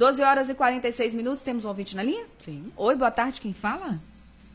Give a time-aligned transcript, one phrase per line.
[0.00, 2.24] 12 horas e 46 minutos, temos um ouvinte na linha?
[2.38, 2.72] Sim.
[2.74, 4.00] Oi, boa tarde, quem fala?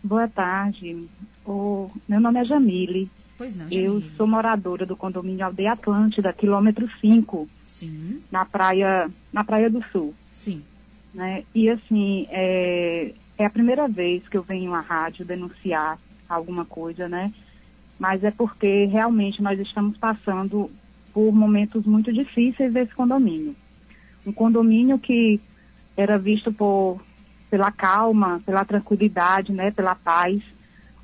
[0.03, 1.07] Boa tarde.
[1.45, 3.07] O, meu nome é Jamile.
[3.38, 4.12] Pois não, Eu Jamile.
[4.18, 10.16] sou moradora do condomínio Aldeia Atlântida, quilômetro 5, Sim, na praia, na praia do Sul.
[10.34, 10.63] sim.
[11.13, 11.43] Né?
[11.54, 17.07] E assim, é, é a primeira vez que eu venho à rádio denunciar alguma coisa,
[17.07, 17.32] né?
[18.00, 20.71] Mas é porque realmente nós estamos passando
[21.14, 23.55] por momentos muito difíceis desse condomínio.
[24.26, 25.39] Um condomínio que
[25.96, 27.02] era visto por,
[27.50, 29.71] pela calma, pela tranquilidade, né?
[29.71, 30.42] Pela paz.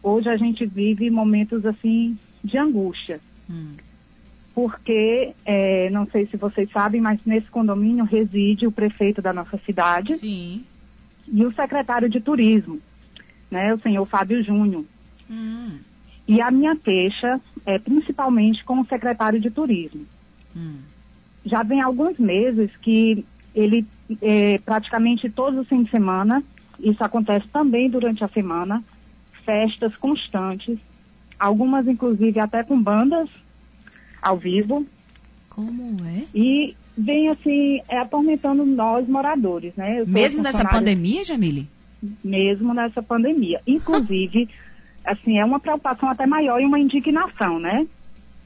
[0.04, 3.74] Hoje a gente vive momentos assim de angústia Hum.
[4.56, 9.58] porque, é, não sei se vocês sabem, mas nesse condomínio reside o prefeito da nossa
[9.58, 10.64] cidade Sim.
[11.28, 12.80] e o secretário de turismo,
[13.50, 14.86] né, o senhor Fábio Júnior.
[15.30, 15.80] Hum.
[16.28, 20.06] E a minha queixa é principalmente com o secretário de turismo.
[20.56, 20.78] Hum.
[21.46, 23.86] Já vem alguns meses que ele,
[24.22, 26.44] é, praticamente todos os fins de semana,
[26.80, 28.84] isso acontece também durante a semana,
[29.46, 30.78] festas constantes,
[31.40, 33.30] algumas inclusive até com bandas
[34.22, 34.86] ao vivo,
[35.50, 36.24] Como é?
[36.34, 40.04] E vem assim, é, atormentando nós moradores, né?
[40.06, 41.68] Mesmo nessa pandemia, Jamile?
[42.24, 43.60] Mesmo nessa pandemia.
[43.66, 44.48] Inclusive,
[45.04, 47.86] assim, é uma preocupação até maior e uma indignação, né?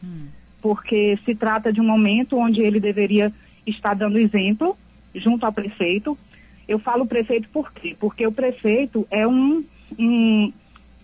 [0.04, 0.28] Hum.
[0.66, 3.32] Porque se trata de um momento onde ele deveria
[3.68, 4.76] estar dando exemplo
[5.14, 6.18] junto ao prefeito.
[6.68, 7.96] Eu falo prefeito por quê?
[8.00, 9.64] Porque o prefeito é um,
[10.00, 10.52] um,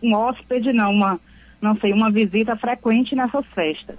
[0.01, 1.21] um hóspede, não, uma,
[1.61, 3.97] não sei, uma visita frequente nessas festas,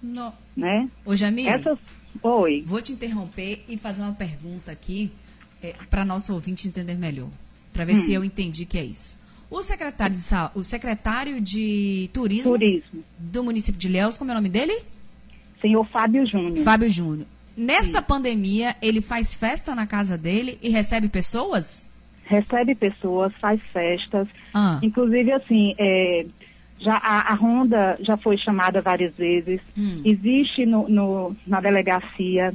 [0.00, 0.32] No...
[0.56, 0.88] né?
[1.04, 1.80] Ô, Jamile, Essas.
[2.22, 2.62] Oi.
[2.64, 5.10] vou te interromper e fazer uma pergunta aqui
[5.90, 7.30] para nosso ouvinte entender melhor,
[7.72, 9.18] para ver se eu entendi que é isso.
[9.52, 13.04] O secretário de, o secretário de turismo, Turismo.
[13.18, 14.76] do município de Ilhéus, como é o nome dele?
[15.60, 16.64] Senhor Fábio Júnior.
[16.64, 17.26] Fábio Júnior.
[17.56, 21.84] Nesta pandemia, ele faz festa na casa dele e recebe pessoas?
[22.24, 24.26] recebe pessoas, faz festas.
[24.54, 26.24] Ah, Inclusive, assim, é,
[26.80, 29.60] já a, a Ronda já foi chamada várias vezes.
[29.76, 30.00] Hum.
[30.02, 32.54] Existe no, no- na delegacia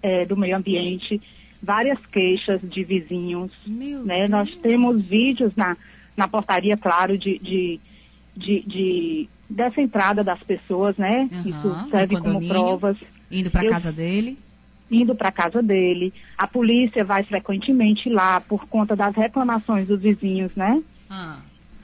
[0.00, 1.20] é, do meio ambiente
[1.60, 3.50] várias queixas de vizinhos.
[3.66, 4.18] meu Né?
[4.18, 4.28] Deus.
[4.28, 5.76] Nós temos vídeos na,
[6.16, 7.80] na portaria, claro, de, de,
[8.36, 11.28] de, de- dessa entrada das pessoas, né?
[11.32, 12.96] Aham, Isso serve como provas
[13.30, 14.38] Indo para casa dele.
[14.90, 16.12] indo para casa dele.
[16.38, 20.82] A polícia vai frequentemente lá por conta das reclamações dos vizinhos, né?
[21.10, 21.36] Ah,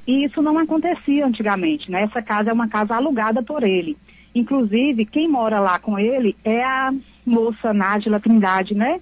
[0.07, 2.03] E isso não acontecia antigamente, né?
[2.03, 3.97] Essa casa é uma casa alugada por ele.
[4.35, 6.93] Inclusive, quem mora lá com ele é a
[7.27, 8.99] moça Nájila Trindade, né?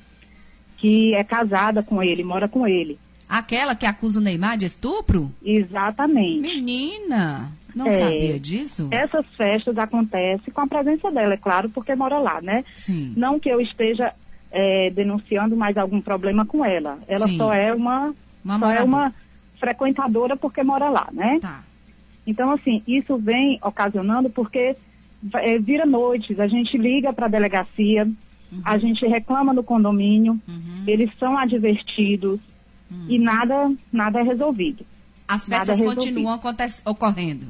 [0.76, 2.98] Que é casada com ele, mora com ele.
[3.30, 5.32] Aquela que acusa o Neymar de estupro?
[5.42, 6.40] Exatamente.
[6.40, 7.90] Menina, não É.
[7.90, 8.88] sabia disso?
[8.90, 12.64] Essas festas acontecem com a presença dela, é claro, porque mora lá, né?
[12.74, 13.14] Sim.
[13.16, 14.12] Não que eu esteja
[14.52, 16.98] eh, denunciando mais algum problema com ela.
[17.06, 17.36] Ela Sim.
[17.38, 18.12] só é uma,
[18.44, 19.14] Uma só é uma
[19.60, 21.38] frequentadora porque mora lá, né?
[21.40, 21.62] Tá.
[22.26, 24.74] Então, assim, isso vem ocasionando porque
[25.34, 28.08] eh, vira noites, a gente liga para a delegacia,
[28.64, 30.82] a gente reclama no condomínio, Uhum.
[30.86, 32.40] eles são advertidos
[33.08, 34.84] e nada, nada é resolvido.
[35.26, 36.00] As festas resolvido.
[36.02, 36.40] continuam
[36.84, 37.46] ocorrendo.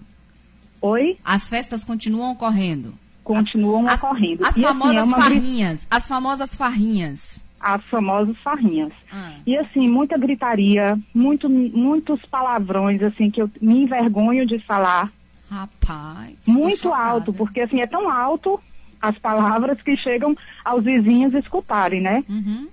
[0.83, 1.19] Oi?
[1.25, 2.95] As festas continuam ocorrendo.
[3.25, 4.43] Continuam As- ocorrendo.
[4.43, 5.87] As assim, famosas é uma farrinhas.
[5.91, 7.43] As famosas farrinhas.
[7.61, 8.93] As famosas farrinhas.
[9.13, 9.35] Ah.
[9.47, 15.13] E assim, muita gritaria, muito, muitos palavrões, assim, que eu me envergonho de falar.
[15.51, 16.47] Rapaz.
[16.47, 18.61] muito alto, porque assim, é tão alto
[19.03, 22.23] as palavras que chegam aos vizinhos escutarem, né?
[22.29, 22.69] Uhum.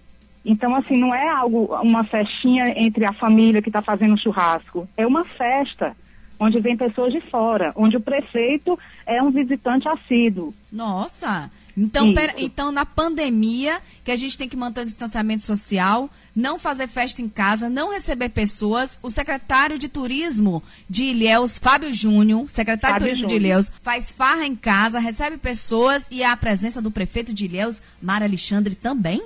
[0.50, 4.88] Então, assim, não é algo, uma festinha entre a família que está fazendo um churrasco.
[4.96, 5.96] É uma festa
[6.40, 10.54] onde vem pessoas de fora, onde o prefeito é um visitante assíduo.
[10.72, 11.50] Nossa.
[11.76, 16.58] Então, pera- então, na pandemia, que a gente tem que manter o distanciamento social, não
[16.60, 22.46] fazer festa em casa, não receber pessoas, o secretário de turismo de Ilhéus, Fábio Júnior,
[22.50, 23.52] secretário Fábio de turismo de Júnior.
[23.58, 28.26] Ilhéus, faz farra em casa, recebe pessoas e a presença do prefeito de Ilhéus, Mara
[28.26, 29.22] Alexandre, também?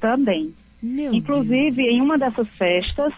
[0.00, 0.54] Também.
[0.82, 1.88] Meu Inclusive, Deus.
[1.88, 3.12] em uma dessas festas,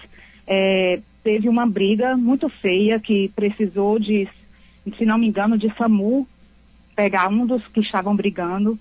[0.47, 4.29] é, teve uma briga muito feia que precisou de,
[4.99, 6.27] se não me engano, de SAMU
[6.97, 8.79] pegar um dos que estavam brigando.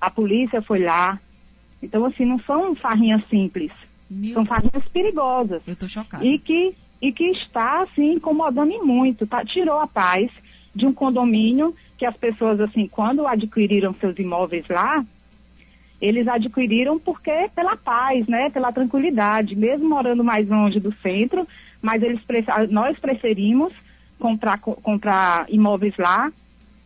[0.00, 1.18] A polícia foi lá.
[1.82, 3.72] Então, assim, não são farrinhas simples.
[4.08, 4.56] Meu São Deus.
[4.56, 5.62] farrinhas perigosas.
[5.66, 6.24] Eu tô chocada.
[6.24, 9.26] E que, e que está, assim, incomodando muito.
[9.26, 9.44] Tá?
[9.44, 10.30] Tirou a paz
[10.74, 15.04] de um condomínio que as pessoas, assim, quando adquiriram seus imóveis lá,
[16.02, 21.46] eles adquiriram porque pela paz, né, pela tranquilidade, mesmo morando mais longe do centro,
[21.80, 22.20] mas eles
[22.70, 23.72] nós preferimos
[24.18, 26.32] comprar co- comprar imóveis lá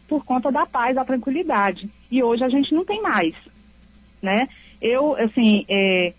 [0.06, 1.90] por conta da paz, da tranquilidade.
[2.10, 3.34] E hoje a gente não tem mais,
[4.22, 4.46] né?
[4.80, 6.12] Eu assim, é,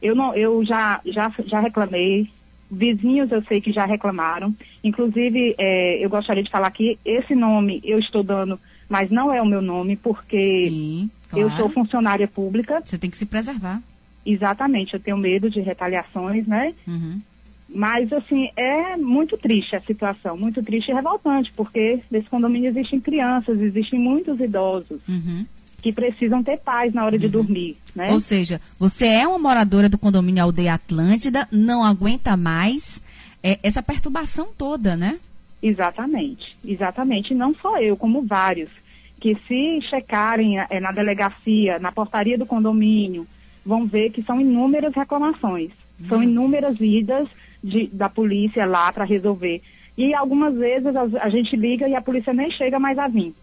[0.00, 2.28] Eu não, eu já, já, já reclamei.
[2.70, 4.54] Vizinhos eu sei que já reclamaram.
[4.84, 9.40] Inclusive, é, eu gostaria de falar que esse nome eu estou dando, mas não é
[9.42, 11.48] o meu nome, porque Sim, claro.
[11.48, 12.80] eu sou funcionária pública.
[12.84, 13.80] Você tem que se preservar.
[14.24, 16.74] Exatamente, eu tenho medo de retaliações, né?
[16.86, 17.20] Uhum.
[17.68, 22.98] Mas, assim, é muito triste a situação, muito triste e revoltante, porque nesse condomínio existem
[22.98, 25.44] crianças, existem muitos idosos Uhum.
[25.82, 28.10] que precisam ter paz na hora de dormir, né?
[28.10, 33.02] Ou seja, você é uma moradora do condomínio Aldeia Atlântida, não aguenta mais
[33.42, 35.18] é, essa perturbação toda, né?
[35.62, 37.34] Exatamente, exatamente.
[37.34, 38.70] Não só eu, como vários,
[39.20, 43.26] que se checarem eh, na delegacia, na portaria do condomínio,
[43.64, 45.70] vão ver que são inúmeras reclamações,
[46.08, 47.28] são Meu inúmeras idas
[47.62, 49.60] de- da polícia lá para resolver.
[49.96, 53.34] E algumas vezes a, a gente liga e a polícia nem chega mais a vir,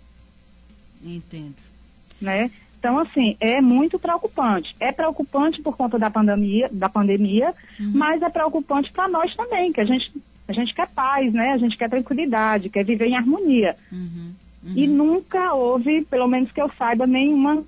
[1.03, 1.55] Entendo.
[2.21, 2.49] né?
[2.79, 4.75] Então, assim, é muito preocupante.
[4.79, 9.81] É preocupante por conta da pandemia, da pandemia mas é preocupante para nós também, que
[9.81, 10.11] a gente,
[10.47, 11.51] a gente quer paz, né?
[11.53, 13.75] A gente quer tranquilidade, quer viver em harmonia.
[13.91, 14.24] Uhum.
[14.65, 17.63] E nunca houve, pelo menos que eu saiba, nenhuma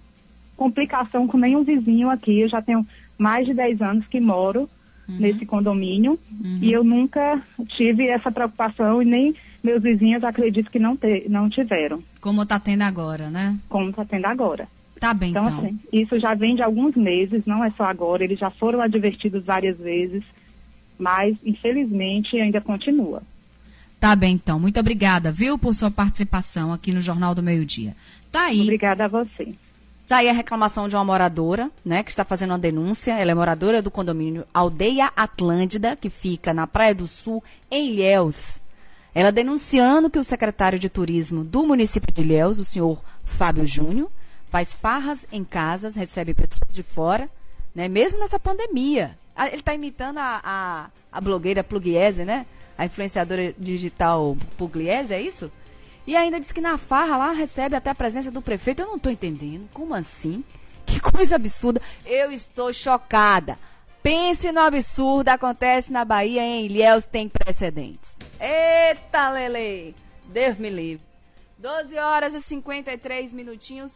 [0.56, 2.40] complicação com nenhum vizinho aqui.
[2.40, 2.86] Eu já tenho
[3.18, 4.70] mais de 10 anos que moro
[5.08, 6.20] nesse condomínio
[6.62, 7.42] e eu nunca
[7.78, 9.34] tive essa preocupação e nem
[9.64, 13.58] meus vizinhos acredito que não, te, não tiveram, Como tá tendo agora, né?
[13.70, 14.68] como está tendo agora.
[15.00, 15.60] Tá bem, Então, então.
[15.60, 19.46] assim, isso já vem de alguns meses, não é só agora, eles já foram advertidos
[19.46, 20.24] várias vezes,
[21.00, 23.22] mas infelizmente ainda continua.
[24.00, 24.60] Tá bem, então.
[24.60, 27.96] Muito obrigada, viu, por sua participação aqui no Jornal do Meio Dia.
[28.32, 28.62] Tá aí.
[28.62, 29.56] Obrigada a você.
[30.08, 33.14] Tá aí a reclamação de uma moradora, né, que está fazendo uma denúncia.
[33.14, 38.62] Ela é moradora do condomínio Aldeia Atlântida, que fica na Praia do Sul, em Ilhéus.
[39.14, 44.10] Ela denunciando que o secretário de turismo do município de Ilhéus, o senhor Fábio Júnior,
[44.48, 47.30] faz farras em casas, recebe pessoas de fora,
[47.76, 49.18] né, mesmo nessa pandemia.
[49.36, 52.46] Ah, Ele está imitando a, a, a blogueira Pugliese, né?
[52.78, 55.52] A influenciadora digital Pugliese, é isso?
[56.06, 58.82] E ainda diz que na farra lá recebe até a presença do prefeito.
[58.82, 59.68] Eu não estou entendendo.
[59.74, 60.44] Como assim?
[60.88, 61.82] Que coisa absurda.
[62.06, 63.60] Eu estou chocada.
[64.02, 68.16] Pense no absurdo, acontece na Bahia, em Ilhéus tem precedentes.
[68.40, 69.94] Eita, Lele!
[70.30, 71.06] Deus me livre.
[71.58, 73.92] 12 horas e 53 minutinhos.